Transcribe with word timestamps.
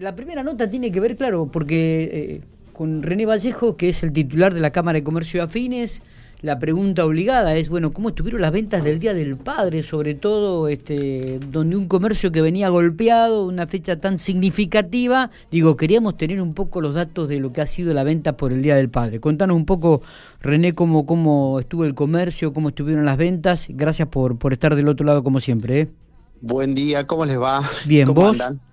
la 0.00 0.14
primera 0.14 0.42
nota 0.42 0.70
tiene 0.70 0.92
que 0.92 1.00
ver, 1.00 1.16
claro, 1.16 1.48
porque 1.50 2.10
eh, 2.12 2.40
con 2.72 3.02
René 3.02 3.26
Vallejo, 3.26 3.76
que 3.76 3.88
es 3.88 4.02
el 4.02 4.12
titular 4.12 4.54
de 4.54 4.60
la 4.60 4.70
Cámara 4.70 4.98
de 4.98 5.04
Comercio 5.04 5.40
de 5.40 5.46
Afines, 5.46 6.02
la 6.40 6.60
pregunta 6.60 7.04
obligada 7.04 7.56
es, 7.56 7.68
bueno, 7.68 7.92
¿cómo 7.92 8.10
estuvieron 8.10 8.40
las 8.40 8.52
ventas 8.52 8.84
del 8.84 9.00
Día 9.00 9.12
del 9.12 9.36
Padre? 9.36 9.82
Sobre 9.82 10.14
todo, 10.14 10.68
este, 10.68 11.40
donde 11.50 11.74
un 11.74 11.88
comercio 11.88 12.30
que 12.30 12.42
venía 12.42 12.68
golpeado, 12.68 13.44
una 13.44 13.66
fecha 13.66 13.98
tan 13.98 14.18
significativa, 14.18 15.32
digo, 15.50 15.76
queríamos 15.76 16.16
tener 16.16 16.40
un 16.40 16.54
poco 16.54 16.80
los 16.80 16.94
datos 16.94 17.28
de 17.28 17.40
lo 17.40 17.52
que 17.52 17.60
ha 17.60 17.66
sido 17.66 17.92
la 17.92 18.04
venta 18.04 18.36
por 18.36 18.52
el 18.52 18.62
Día 18.62 18.76
del 18.76 18.88
Padre. 18.88 19.18
Contanos 19.18 19.56
un 19.56 19.66
poco, 19.66 20.00
René, 20.40 20.76
cómo, 20.76 21.06
cómo 21.06 21.58
estuvo 21.58 21.84
el 21.84 21.94
comercio, 21.96 22.52
cómo 22.52 22.68
estuvieron 22.68 23.04
las 23.04 23.16
ventas. 23.16 23.66
Gracias 23.70 24.06
por, 24.06 24.38
por 24.38 24.52
estar 24.52 24.76
del 24.76 24.86
otro 24.86 25.04
lado 25.04 25.24
como 25.24 25.40
siempre. 25.40 25.80
¿eh? 25.80 25.88
Buen 26.40 26.76
día, 26.76 27.04
¿cómo 27.04 27.26
les 27.26 27.40
va? 27.40 27.68
Bien, 27.84 28.06
¿Cómo 28.06 28.20
¿vos? 28.20 28.40
andan? 28.40 28.67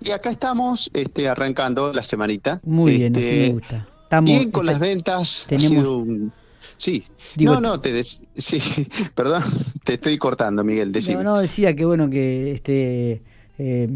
Y 0.00 0.10
acá 0.10 0.30
estamos 0.30 0.90
este, 0.94 1.28
arrancando 1.28 1.92
la 1.92 2.02
semanita. 2.02 2.60
Muy 2.64 2.96
bien, 2.98 3.16
Este, 3.16 3.28
así 3.28 3.38
me 3.40 3.48
gusta. 3.54 3.86
Estamos, 4.04 4.30
Bien 4.30 4.50
con 4.50 4.62
está- 4.64 4.72
las 4.72 4.80
ventas. 4.80 5.42
ha 5.44 5.48
tenemos- 5.48 5.70
sido 5.70 5.98
un- 5.98 6.32
Sí, 6.78 7.04
Digo, 7.36 7.54
no, 7.54 7.60
no, 7.60 7.80
te 7.80 7.92
des- 7.92 8.24
sí, 8.36 8.58
perdón, 9.14 9.42
te 9.84 9.94
estoy 9.94 10.18
cortando, 10.18 10.62
Miguel, 10.62 10.92
decime. 10.92 11.22
No, 11.22 11.34
no, 11.34 11.38
decía 11.38 11.74
que 11.74 11.84
bueno, 11.86 12.10
que 12.10 12.52
este 12.52 13.22
eh, 13.58 13.88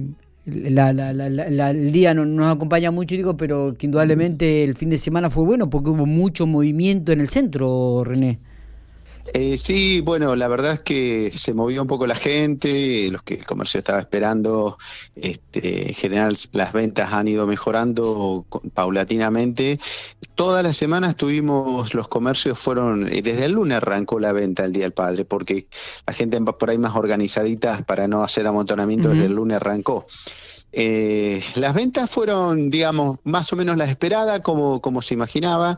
la, 0.46 0.92
la- 0.94 1.12
la- 1.12 1.28
la- 1.28 1.50
la- 1.50 1.70
el 1.70 1.92
día 1.92 2.14
no 2.14 2.24
nos 2.24 2.54
acompaña 2.54 2.90
mucho, 2.90 3.14
digo, 3.16 3.36
pero 3.36 3.74
que 3.76 3.86
indudablemente 3.86 4.64
el 4.64 4.74
fin 4.74 4.88
de 4.88 4.96
semana 4.98 5.28
fue 5.28 5.44
bueno 5.44 5.68
porque 5.68 5.90
hubo 5.90 6.06
mucho 6.06 6.46
movimiento 6.46 7.12
en 7.12 7.20
el 7.20 7.28
centro, 7.28 8.02
René. 8.04 8.38
Eh, 9.32 9.56
sí, 9.56 10.00
bueno, 10.00 10.34
la 10.34 10.48
verdad 10.48 10.72
es 10.74 10.82
que 10.82 11.30
se 11.34 11.54
movió 11.54 11.82
un 11.82 11.88
poco 11.88 12.06
la 12.06 12.14
gente, 12.14 13.08
los 13.10 13.22
que 13.22 13.34
el 13.34 13.46
comercio 13.46 13.78
estaba 13.78 14.00
esperando, 14.00 14.78
este, 15.14 15.88
en 15.88 15.94
general 15.94 16.36
las 16.52 16.72
ventas 16.72 17.12
han 17.12 17.28
ido 17.28 17.46
mejorando 17.46 18.46
paulatinamente. 18.74 19.78
Todas 20.34 20.64
las 20.64 20.76
semanas 20.76 21.16
tuvimos, 21.16 21.94
los 21.94 22.08
comercios 22.08 22.58
fueron, 22.58 23.06
eh, 23.08 23.22
desde 23.22 23.44
el 23.44 23.52
lunes 23.52 23.76
arrancó 23.76 24.18
la 24.18 24.32
venta 24.32 24.64
el 24.64 24.72
Día 24.72 24.84
del 24.84 24.92
Padre, 24.92 25.24
porque 25.24 25.68
la 26.06 26.14
gente 26.14 26.38
va 26.40 26.56
por 26.56 26.70
ahí 26.70 26.78
más 26.78 26.96
organizadita 26.96 27.82
para 27.86 28.08
no 28.08 28.22
hacer 28.22 28.46
amontonamiento, 28.46 29.10
desde 29.10 29.26
el 29.26 29.34
lunes 29.34 29.56
arrancó. 29.56 30.06
Eh, 30.72 31.42
las 31.56 31.74
ventas 31.74 32.08
fueron, 32.08 32.70
digamos, 32.70 33.18
más 33.24 33.52
o 33.52 33.56
menos 33.56 33.76
las 33.76 33.88
esperadas, 33.90 34.40
como, 34.40 34.80
como 34.80 35.02
se 35.02 35.14
imaginaba. 35.14 35.76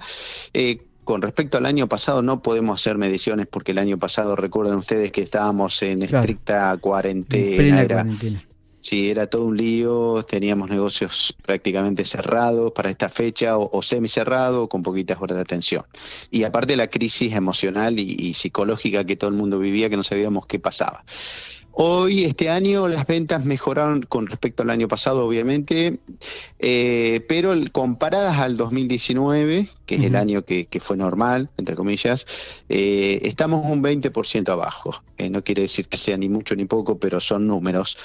Eh, 0.52 0.91
con 1.12 1.20
respecto 1.20 1.58
al 1.58 1.66
año 1.66 1.88
pasado 1.88 2.22
no 2.22 2.40
podemos 2.40 2.80
hacer 2.80 2.96
mediciones 2.96 3.46
porque 3.46 3.72
el 3.72 3.78
año 3.78 3.98
pasado 3.98 4.34
recuerden 4.34 4.76
ustedes 4.76 5.12
que 5.12 5.20
estábamos 5.20 5.82
en 5.82 6.00
Claro. 6.06 6.32
estricta 6.32 6.78
En 7.28 7.28
cuarentena, 7.28 7.82
era, 7.82 7.96
cuarentena. 7.96 8.46
sí, 8.80 9.10
era 9.10 9.26
todo 9.26 9.44
un 9.44 9.58
lío, 9.58 10.24
teníamos 10.24 10.70
negocios 10.70 11.36
prácticamente 11.42 12.06
cerrados 12.06 12.72
para 12.72 12.90
esta 12.90 13.10
fecha 13.10 13.58
o, 13.58 13.68
o 13.76 13.82
semicerrados 13.82 14.68
con 14.68 14.82
poquitas 14.82 15.20
horas 15.20 15.36
de 15.36 15.42
atención. 15.42 15.84
Y 16.30 16.44
aparte 16.44 16.76
la 16.76 16.88
crisis 16.88 17.34
emocional 17.34 17.98
y, 17.98 18.16
y 18.18 18.32
psicológica 18.34 19.04
que 19.04 19.16
todo 19.16 19.28
el 19.30 19.36
mundo 19.36 19.58
vivía 19.58 19.90
que 19.90 19.98
no 19.98 20.02
sabíamos 20.02 20.46
qué 20.46 20.58
pasaba. 20.60 21.04
Hoy, 21.74 22.24
este 22.24 22.50
año, 22.50 22.86
las 22.86 23.06
ventas 23.06 23.44
mejoraron 23.46 24.02
con 24.02 24.26
respecto 24.26 24.62
al 24.62 24.68
año 24.70 24.88
pasado, 24.88 25.24
obviamente, 25.26 26.00
eh, 26.58 27.24
pero 27.28 27.54
comparadas 27.72 28.38
al 28.38 28.56
2019, 28.58 29.68
que 29.86 29.94
es 29.94 30.04
el 30.04 30.14
año 30.16 30.42
que, 30.44 30.66
que 30.66 30.80
fue 30.80 30.96
normal, 30.98 31.48
entre 31.56 31.74
comillas, 31.74 32.26
eh, 32.68 33.20
estamos 33.22 33.64
un 33.66 33.82
20% 33.82 34.50
abajo. 34.52 35.02
Eh, 35.16 35.30
no 35.30 35.42
quiere 35.42 35.62
decir 35.62 35.88
que 35.88 35.96
sea 35.96 36.16
ni 36.18 36.28
mucho 36.28 36.54
ni 36.54 36.66
poco, 36.66 36.98
pero 36.98 37.20
son 37.20 37.46
números. 37.46 37.96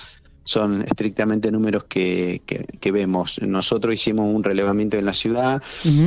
Son 0.45 0.81
estrictamente 0.83 1.51
números 1.51 1.83
que, 1.89 2.41
que- 2.45 2.65
que 2.79 2.91
vemos. 2.93 3.41
Nosotros 3.41 3.93
hicimos 3.93 4.33
un 4.33 4.45
relevamiento 4.45 4.95
en 4.97 5.05
la 5.05 5.13
ciudad, 5.13 5.61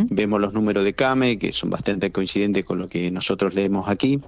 vemos 0.09 0.41
los 0.41 0.55
números 0.55 0.83
de 0.85 0.95
CAME, 0.95 1.39
que 1.39 1.53
son 1.53 1.69
bastante 1.69 2.11
coincidentes 2.11 2.65
con 2.65 2.79
lo 2.79 2.89
que 2.89 3.11
nosotros 3.11 3.53
leemos 3.55 3.87
aquí. 3.91 4.19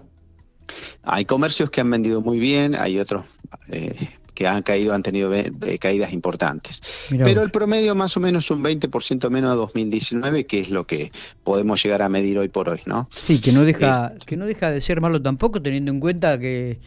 Hay 1.03 1.25
comercios 1.25 1.71
que 1.71 1.81
han 1.81 1.91
vendido 1.91 2.21
muy 2.21 2.39
bien, 2.39 2.75
hay 2.75 2.99
otros 2.99 3.25
eh, 3.69 4.09
que 4.35 4.47
han 4.47 4.63
caído, 4.63 4.95
han 4.95 5.03
tenido 5.03 5.33
eh, 5.35 5.53
caídas 5.79 6.13
importantes. 6.13 6.81
Mirá 7.11 7.25
Pero 7.25 7.43
el 7.43 7.51
promedio 7.51 7.95
más 7.95 8.17
o 8.17 8.21
menos 8.21 8.51
un 8.51 8.63
20% 8.63 9.31
menos 9.31 9.53
a 9.53 9.55
2019, 9.55 10.47
que 10.47 10.61
es 10.61 10.71
lo 10.71 10.87
que 10.87 11.13
podemos 11.45 11.83
llegar 11.83 12.03
a 12.03 12.09
medir 12.09 12.39
hoy 12.39 12.49
por 12.49 12.69
hoy, 12.69 12.81
¿no? 12.87 13.09
Sí, 13.15 13.41
que 13.41 13.53
no 13.53 13.65
deja 13.65 14.15
que 14.27 14.37
no 14.37 14.47
deja 14.47 14.71
de 14.71 14.81
ser 14.81 15.01
malo 15.01 15.21
tampoco, 15.21 15.61
teniendo 15.61 15.91
en 15.91 16.01
cuenta 16.01 16.39
que 16.39 16.81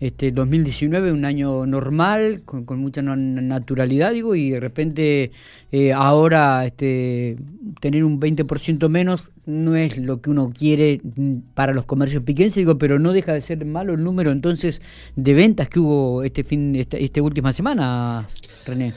este 0.00 0.30
2019 0.30 1.10
un 1.12 1.24
año 1.24 1.66
normal, 1.66 2.42
con, 2.44 2.64
con 2.64 2.78
mucha 2.78 3.02
na- 3.02 3.16
naturalidad, 3.16 4.12
digo, 4.12 4.34
y 4.34 4.50
de 4.50 4.60
repente 4.60 5.32
eh, 5.72 5.92
ahora 5.92 6.64
este 6.66 7.36
tener 7.80 8.04
un 8.04 8.20
20% 8.20 8.88
menos 8.88 9.32
no 9.46 9.74
es 9.76 9.98
lo 9.98 10.20
que 10.20 10.30
uno 10.30 10.50
quiere 10.56 11.00
mm, 11.02 11.36
para 11.54 11.72
los 11.72 11.84
comercios 11.84 12.22
piquenses, 12.22 12.56
digo, 12.56 12.78
pero 12.78 12.98
no 12.98 13.12
deja 13.12 13.32
de 13.32 13.40
ser 13.40 13.64
malo 13.64 13.94
el 13.94 14.04
número 14.04 14.30
entonces 14.30 14.80
de 15.16 15.34
ventas 15.34 15.68
que 15.68 15.80
hubo 15.80 16.22
este 16.22 16.44
fin, 16.44 16.76
esta, 16.76 16.96
esta 16.96 17.20
última 17.22 17.52
semana, 17.52 18.26
René. 18.66 18.92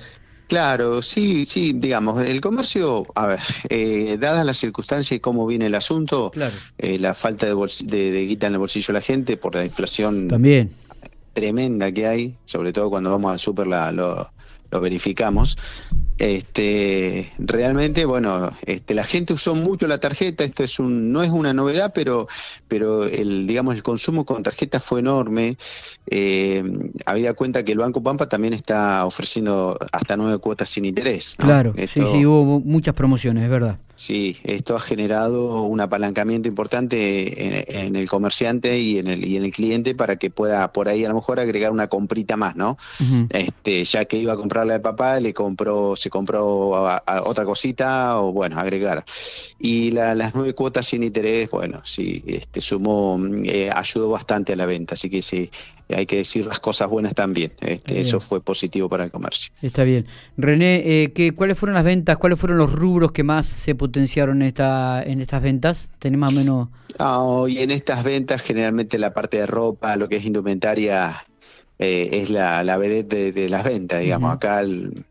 Claro, 0.47 1.01
sí, 1.01 1.45
sí, 1.45 1.71
digamos, 1.73 2.27
el 2.27 2.41
comercio, 2.41 3.05
a 3.15 3.25
ver, 3.25 3.39
eh, 3.69 4.17
dadas 4.19 4.45
las 4.45 4.57
circunstancias 4.57 5.15
y 5.15 5.19
cómo 5.21 5.47
viene 5.47 5.67
el 5.67 5.75
asunto, 5.75 6.29
Claro. 6.31 6.53
eh, 6.77 6.97
la 6.97 7.13
falta 7.15 7.45
de, 7.45 7.53
bols- 7.55 7.85
de, 7.85 8.11
de 8.11 8.25
guita 8.25 8.47
en 8.47 8.53
el 8.53 8.59
bolsillo 8.59 8.87
de 8.87 8.93
la 8.93 9.01
gente 9.01 9.37
por 9.37 9.55
la 9.55 9.63
inflación 9.63 10.27
También. 10.27 10.69
Tremenda 11.33 11.91
que 11.91 12.07
hay, 12.07 12.35
sobre 12.45 12.73
todo 12.73 12.89
cuando 12.89 13.09
vamos 13.11 13.31
al 13.31 13.39
súper 13.39 13.67
la- 13.67 13.91
lo, 13.91 14.31
lo 14.71 14.81
verificamos. 14.81 15.57
Este, 16.17 17.31
realmente, 17.39 18.05
bueno, 18.05 18.51
este, 18.67 18.93
la 18.93 19.03
gente 19.03 19.33
usó 19.33 19.55
mucho 19.55 19.87
la 19.87 19.99
tarjeta, 19.99 20.43
esto 20.43 20.63
es 20.63 20.77
un, 20.77 21.11
no 21.11 21.23
es 21.23 21.31
una 21.31 21.51
novedad, 21.51 21.91
pero, 21.95 22.27
pero 22.67 23.05
el, 23.05 23.47
digamos, 23.47 23.73
el 23.73 23.81
consumo 23.81 24.23
con 24.23 24.43
tarjeta 24.43 24.79
fue 24.79 24.99
enorme. 24.99 25.57
Eh, 26.05 26.63
habida 27.07 27.33
cuenta 27.33 27.63
que 27.65 27.71
el 27.71 27.79
Banco 27.79 28.03
Pampa 28.03 28.29
también 28.29 28.53
está 28.53 29.03
ofreciendo 29.05 29.79
hasta 29.91 30.15
nueve 30.15 30.37
cuotas 30.37 30.69
sin 30.69 30.85
interés. 30.85 31.35
¿no? 31.39 31.45
Claro, 31.45 31.73
Esto- 31.75 32.11
sí, 32.11 32.19
sí, 32.19 32.25
hubo 32.25 32.59
muchas 32.59 32.93
promociones, 32.93 33.43
es 33.43 33.49
verdad. 33.49 33.79
Sí, 34.01 34.35
esto 34.43 34.75
ha 34.75 34.79
generado 34.79 35.61
un 35.61 35.79
apalancamiento 35.79 36.47
importante 36.49 37.45
en, 37.45 37.85
en 37.87 37.95
el 37.95 38.09
comerciante 38.09 38.79
y 38.79 38.97
en 38.97 39.05
el, 39.05 39.23
y 39.23 39.37
en 39.37 39.43
el 39.45 39.51
cliente 39.51 39.93
para 39.93 40.15
que 40.15 40.31
pueda 40.31 40.71
por 40.71 40.89
ahí 40.89 41.05
a 41.05 41.09
lo 41.09 41.13
mejor 41.13 41.39
agregar 41.39 41.71
una 41.71 41.87
comprita 41.87 42.35
más, 42.35 42.55
¿no? 42.55 42.77
Este, 43.29 43.83
ya 43.83 44.05
que 44.05 44.17
iba 44.17 44.33
a 44.33 44.37
comprarle 44.37 44.73
al 44.73 44.81
papá, 44.81 45.19
le 45.19 45.35
compró, 45.35 45.95
se 45.95 46.09
compró 46.09 46.75
a- 46.87 46.97
a 46.97 47.21
otra 47.21 47.45
cosita 47.45 48.19
o 48.19 48.33
bueno, 48.33 48.59
agregar. 48.59 49.05
Y 49.59 49.91
la- 49.91 50.15
las 50.15 50.33
nueve 50.33 50.55
cuotas 50.55 50.87
sin 50.87 51.03
interés, 51.03 51.51
bueno, 51.51 51.79
sí, 51.85 52.23
este, 52.25 52.59
sumó, 52.59 53.19
mm, 53.19 53.43
eh, 53.45 53.69
ayudó 53.71 54.09
bastante 54.09 54.53
a 54.53 54.55
la 54.55 54.65
venta, 54.65 54.95
así 54.95 55.11
que 55.11 55.21
sí, 55.21 55.47
hay 55.95 56.05
que 56.05 56.17
decir 56.17 56.45
las 56.45 56.59
cosas 56.59 56.89
buenas 56.89 57.13
también. 57.13 57.51
Este, 57.61 57.99
eso 57.99 58.19
fue 58.19 58.41
positivo 58.41 58.89
para 58.89 59.03
el 59.03 59.11
comercio. 59.11 59.51
Está 59.61 59.83
bien. 59.83 60.05
René, 60.37 60.81
eh, 61.03 61.11
¿qué, 61.13 61.33
¿cuáles 61.33 61.57
fueron 61.57 61.73
las 61.75 61.83
ventas? 61.83 62.17
¿Cuáles 62.17 62.39
fueron 62.39 62.57
los 62.57 62.71
rubros 62.73 63.11
que 63.11 63.23
más 63.23 63.47
se 63.47 63.75
potenciaron 63.75 64.41
en, 64.41 64.47
esta, 64.49 65.03
en 65.03 65.21
estas 65.21 65.41
ventas? 65.41 65.89
¿Tenés 65.99 66.19
más 66.19 66.31
o 66.31 66.35
menos? 66.35 66.69
Ah, 66.99 67.45
y 67.47 67.59
en 67.59 67.71
estas 67.71 68.03
ventas, 68.03 68.41
generalmente 68.41 68.99
la 68.99 69.13
parte 69.13 69.37
de 69.37 69.45
ropa, 69.45 69.95
lo 69.95 70.09
que 70.09 70.17
es 70.17 70.25
indumentaria, 70.25 71.25
eh, 71.79 72.09
es 72.11 72.29
la, 72.29 72.63
la 72.63 72.77
vedette 72.77 73.15
de, 73.15 73.31
de 73.31 73.49
las 73.49 73.63
ventas, 73.63 74.01
digamos. 74.01 74.33
Acá, 74.33 74.61
el- 74.61 75.05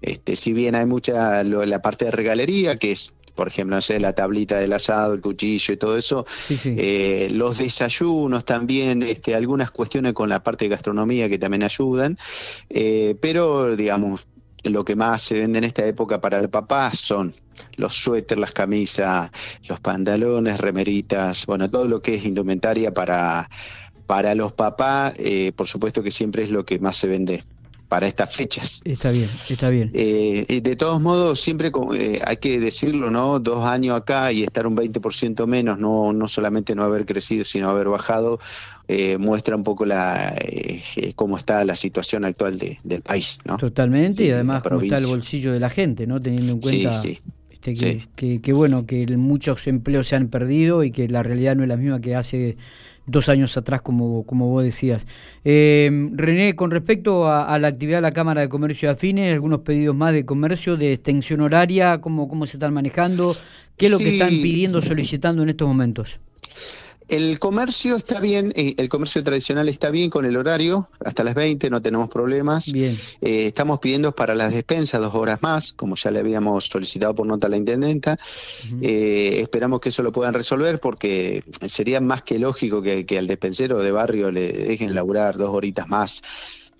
este, 0.00 0.36
si 0.36 0.52
bien 0.52 0.74
hay 0.76 0.86
mucha, 0.86 1.42
lo- 1.42 1.66
la 1.66 1.82
parte 1.82 2.04
de 2.06 2.10
regalería, 2.12 2.76
que 2.76 2.92
es, 2.92 3.14
por 3.38 3.46
ejemplo, 3.46 3.76
no 3.76 3.80
sé, 3.80 4.00
la 4.00 4.12
tablita 4.12 4.56
del 4.58 4.72
asado, 4.72 5.14
el 5.14 5.20
cuchillo 5.20 5.72
y 5.74 5.76
todo 5.76 5.96
eso, 5.96 6.26
Sí, 6.28 6.56
sí. 6.56 6.74
eh, 6.76 7.28
los 7.32 7.58
desayunos 7.58 8.44
también, 8.44 9.04
este, 9.04 9.36
algunas 9.36 9.70
cuestiones 9.70 10.12
con 10.12 10.28
la 10.28 10.42
parte 10.42 10.64
de 10.64 10.70
gastronomía 10.70 11.28
que 11.28 11.38
también 11.38 11.62
ayudan, 11.62 12.16
eh, 12.68 13.14
pero 13.20 13.76
digamos, 13.76 14.26
lo 14.64 14.84
que 14.84 14.96
más 14.96 15.22
se 15.22 15.38
vende 15.38 15.58
en 15.58 15.64
esta 15.64 15.86
época 15.86 16.20
para 16.20 16.40
el 16.40 16.50
papá 16.50 16.90
son 16.92 17.32
los 17.76 17.94
suéteres, 17.94 18.40
las 18.40 18.52
camisas, 18.52 19.30
los 19.68 19.78
pantalones, 19.78 20.58
remeritas, 20.58 21.46
bueno, 21.46 21.70
todo 21.70 21.86
lo 21.86 22.02
que 22.02 22.16
es 22.16 22.24
indumentaria 22.24 22.92
para, 22.92 23.48
para 24.08 24.34
los 24.34 24.52
papás, 24.52 25.14
eh, 25.18 25.52
por 25.54 25.68
supuesto 25.68 26.02
que 26.02 26.10
siempre 26.10 26.42
es 26.42 26.50
lo 26.50 26.64
que 26.64 26.80
más 26.80 26.96
se 26.96 27.06
vende 27.06 27.44
para 27.88 28.06
estas 28.06 28.34
fechas. 28.34 28.80
Está 28.84 29.10
bien, 29.10 29.28
está 29.48 29.70
bien. 29.70 29.90
Eh, 29.94 30.60
de 30.62 30.76
todos 30.76 31.00
modos, 31.00 31.40
siempre 31.40 31.72
eh, 31.94 32.20
hay 32.24 32.36
que 32.36 32.60
decirlo, 32.60 33.10
¿no? 33.10 33.40
Dos 33.40 33.64
años 33.64 33.96
acá 33.96 34.30
y 34.32 34.42
estar 34.42 34.66
un 34.66 34.76
20% 34.76 35.46
menos, 35.46 35.78
no, 35.78 36.12
no 36.12 36.28
solamente 36.28 36.74
no 36.74 36.84
haber 36.84 37.06
crecido, 37.06 37.44
sino 37.44 37.68
haber 37.70 37.88
bajado, 37.88 38.38
eh, 38.86 39.16
muestra 39.18 39.56
un 39.56 39.64
poco 39.64 39.84
la 39.84 40.34
eh, 40.40 40.82
eh, 40.96 41.12
cómo 41.14 41.36
está 41.36 41.64
la 41.64 41.74
situación 41.74 42.24
actual 42.24 42.58
de- 42.58 42.78
del 42.84 43.02
país, 43.02 43.38
¿no? 43.44 43.56
Totalmente, 43.56 44.22
y 44.22 44.26
Sí, 44.26 44.32
además 44.32 44.62
cómo 44.62 44.80
está 44.80 44.96
el 44.98 45.06
bolsillo 45.06 45.52
de 45.52 45.60
la 45.60 45.70
gente, 45.70 46.06
¿no? 46.06 46.20
Teniendo 46.20 46.52
en 46.52 46.62
Sí, 46.62 46.82
cuenta 46.82 46.90
sí. 46.92 47.18
Este, 47.60 47.72
que, 47.72 48.00
sí. 48.00 48.08
que, 48.14 48.40
que 48.40 48.52
bueno, 48.52 48.86
que 48.86 49.06
muchos 49.16 49.66
empleos 49.66 50.06
se 50.06 50.16
han 50.16 50.28
perdido 50.28 50.84
y 50.84 50.90
que 50.90 51.08
la 51.08 51.22
realidad 51.22 51.56
no 51.56 51.62
es 51.62 51.68
la 51.68 51.76
misma 51.76 52.00
que 52.00 52.14
hace 52.14 52.56
dos 53.06 53.28
años 53.28 53.56
atrás, 53.56 53.82
como, 53.82 54.24
como 54.24 54.48
vos 54.48 54.62
decías. 54.62 55.06
Eh, 55.44 55.90
René, 56.12 56.54
con 56.54 56.70
respecto 56.70 57.30
a, 57.30 57.58
la 57.58 57.68
actividad 57.68 57.98
de 57.98 58.02
la 58.02 58.12
Cámara 58.12 58.42
de 58.42 58.48
Comercio 58.48 58.88
de 58.88 58.92
Afines, 58.92 59.32
algunos 59.32 59.60
pedidos 59.60 59.96
más 59.96 60.12
de 60.12 60.24
comercio, 60.24 60.76
de 60.76 60.92
extensión 60.92 61.40
horaria, 61.40 62.00
¿cómo, 62.00 62.28
cómo 62.28 62.46
se 62.46 62.58
están 62.58 62.74
manejando? 62.74 63.34
¿Qué 63.76 63.86
es 63.86 63.92
lo 63.92 63.98
que 63.98 64.12
están 64.12 64.30
pidiendo, 64.30 64.82
solicitando 64.82 65.42
en 65.42 65.48
estos 65.48 65.66
momentos? 65.66 66.20
El 67.08 67.38
comercio 67.38 67.96
está 67.96 68.20
bien, 68.20 68.52
eh, 68.54 68.74
el 68.76 68.90
comercio 68.90 69.24
tradicional 69.24 69.68
está 69.68 69.90
bien 69.90 70.10
con 70.10 70.26
el 70.26 70.36
horario, 70.36 70.90
hasta 71.02 71.24
las 71.24 71.34
20 71.34 71.70
no 71.70 71.80
tenemos 71.80 72.10
problemas. 72.10 72.70
Bien. 72.70 72.96
Eh, 73.22 73.46
estamos 73.46 73.78
pidiendo 73.80 74.12
para 74.12 74.34
las 74.34 74.52
despensas 74.52 75.00
dos 75.00 75.14
horas 75.14 75.40
más, 75.40 75.72
como 75.72 75.96
ya 75.96 76.10
le 76.10 76.20
habíamos 76.20 76.66
solicitado 76.66 77.14
por 77.14 77.26
nota 77.26 77.46
a 77.46 77.50
la 77.50 77.56
intendenta. 77.56 78.18
Eh, 78.82 79.40
esperamos 79.40 79.80
que 79.80 79.88
eso 79.88 80.02
lo 80.02 80.12
puedan 80.12 80.34
resolver 80.34 80.80
porque 80.80 81.42
sería 81.66 82.00
más 82.00 82.22
que 82.22 82.38
lógico 82.38 82.82
que, 82.82 83.06
que 83.06 83.18
al 83.18 83.26
despensero 83.26 83.78
de 83.78 83.90
barrio 83.90 84.30
le 84.30 84.52
dejen 84.52 84.94
laburar 84.94 85.38
dos 85.38 85.50
horitas 85.50 85.88
más 85.88 86.22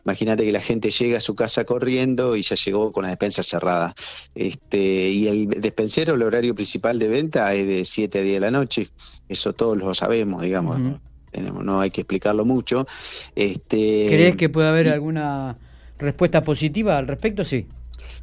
Imagínate 0.08 0.42
que 0.42 0.52
la 0.52 0.60
gente 0.60 0.88
llega 0.88 1.18
a 1.18 1.20
su 1.20 1.34
casa 1.34 1.66
corriendo 1.66 2.34
y 2.34 2.40
ya 2.40 2.56
llegó 2.56 2.92
con 2.92 3.02
la 3.02 3.10
despensa 3.10 3.42
cerrada. 3.42 3.94
Este, 4.34 5.10
y 5.10 5.26
el 5.26 5.48
despensero, 5.48 6.14
el 6.14 6.22
horario 6.22 6.54
principal 6.54 6.98
de 6.98 7.08
venta 7.08 7.52
es 7.52 7.66
de 7.66 7.84
7 7.84 8.18
a 8.18 8.22
10 8.22 8.34
de 8.36 8.40
la 8.40 8.50
noche. 8.50 8.88
Eso 9.28 9.52
todos 9.52 9.76
lo 9.76 9.92
sabemos, 9.92 10.40
digamos. 10.40 10.80
Tenemos, 11.30 11.62
no 11.62 11.80
hay 11.80 11.90
que 11.90 12.00
explicarlo 12.00 12.46
mucho. 12.46 12.86
Este, 13.36 14.06
¿Crees 14.08 14.36
que 14.36 14.48
puede 14.48 14.68
haber 14.68 14.88
alguna 14.88 15.58
respuesta 15.98 16.42
positiva 16.42 16.96
al 16.96 17.06
respecto? 17.06 17.44
Sí. 17.44 17.66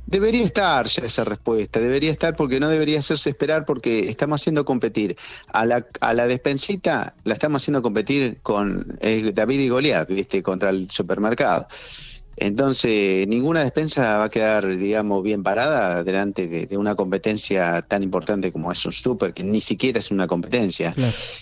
Debería 0.05 0.43
estar 0.43 0.85
ya 0.85 1.03
esa 1.03 1.23
respuesta, 1.23 1.79
debería 1.79 2.11
estar 2.11 2.35
porque 2.35 2.59
no 2.59 2.69
debería 2.69 2.99
hacerse 2.99 3.31
esperar 3.31 3.65
porque 3.65 4.07
estamos 4.07 4.41
haciendo 4.41 4.63
competir 4.63 5.15
a 5.47 5.65
la, 5.65 5.85
a 5.99 6.13
la 6.13 6.27
despensita, 6.27 7.15
la 7.23 7.33
estamos 7.33 7.61
haciendo 7.61 7.81
competir 7.81 8.39
con 8.43 8.97
eh, 9.01 9.31
David 9.33 9.59
y 9.59 9.69
Goliat, 9.69 10.09
¿viste? 10.09 10.43
contra 10.43 10.69
el 10.69 10.89
supermercado. 10.89 11.67
Entonces, 12.37 13.27
ninguna 13.27 13.61
despensa 13.61 14.17
va 14.17 14.25
a 14.25 14.29
quedar, 14.29 14.77
digamos, 14.77 15.23
bien 15.23 15.43
parada 15.43 16.03
delante 16.03 16.47
de, 16.47 16.77
una 16.77 16.95
competencia 16.95 17.81
tan 17.81 18.03
importante 18.03 18.51
como 18.51 18.71
es 18.71 18.85
un 18.85 18.91
super, 18.91 19.33
que 19.33 19.43
ni 19.43 19.61
siquiera 19.61 19.99
es 19.99 20.11
una 20.11 20.27
competencia. 20.27 20.93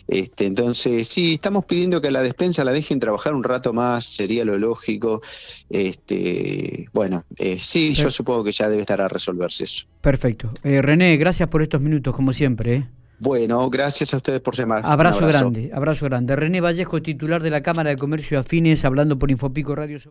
Este, 0.07 0.45
entonces, 0.45 1.07
sí, 1.07 1.35
estamos 1.35 1.65
pidiendo 1.65 2.01
que 2.01 2.11
la 2.11 2.21
despensa 2.21 2.63
la 2.63 2.71
dejen 2.71 2.99
trabajar 2.99 3.33
un 3.33 3.43
rato 3.43 3.73
más, 3.73 4.05
sería 4.05 4.45
lo 4.45 4.57
lógico. 4.57 5.21
Este, 5.69 6.87
bueno, 6.93 7.25
eh, 7.37 7.57
sí, 7.59 7.91
yo 7.91 8.11
supongo 8.11 8.43
que 8.43 8.51
ya 8.51 8.69
debe 8.69 8.81
estar 8.81 9.01
a 9.01 9.07
resolverse 9.07 9.63
eso. 9.63 9.85
Perfecto. 10.01 10.49
Eh, 10.63 10.81
René, 10.81 11.17
gracias 11.17 11.49
por 11.49 11.61
estos 11.61 11.81
minutos, 11.81 12.15
como 12.15 12.33
siempre. 12.33 12.73
¿eh? 12.73 12.87
Bueno, 13.23 13.69
gracias 13.69 14.13
a 14.13 14.17
ustedes 14.17 14.41
por 14.41 14.53
llamar. 14.53 14.81
Abrazo, 14.83 15.23
abrazo, 15.23 15.49
grande, 15.49 15.71
abrazo 15.73 16.05
grande. 16.05 16.35
René 16.35 16.59
Vallejo, 16.59 17.01
titular 17.01 17.41
de 17.41 17.49
la 17.49 17.61
Cámara 17.61 17.89
de 17.91 17.95
Comercio 17.95 18.37
Afines, 18.37 18.83
hablando 18.83 19.17
por 19.17 19.31
Infopico 19.31 19.73
Radio. 19.75 19.97